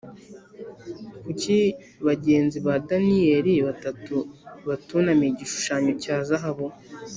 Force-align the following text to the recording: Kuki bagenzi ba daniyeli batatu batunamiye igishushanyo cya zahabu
Kuki 1.23 1.57
bagenzi 2.07 2.57
ba 2.65 2.73
daniyeli 2.89 3.53
batatu 3.67 4.15
batunamiye 4.67 5.29
igishushanyo 5.31 5.91
cya 6.03 6.15
zahabu 6.27 6.65